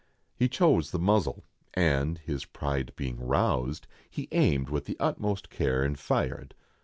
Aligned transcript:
He 0.35 0.49
chose 0.49 0.89
the 0.89 0.97
muzzle, 0.97 1.43
and, 1.75 2.17
his 2.17 2.43
pride 2.45 2.91
being 2.95 3.19
roused, 3.19 3.85
he 4.09 4.27
aimed 4.31 4.71
with 4.71 4.85
the 4.85 4.97
utmost 4.99 5.51
care, 5.51 5.83
and 5.83 5.95
fired. 5.99 6.55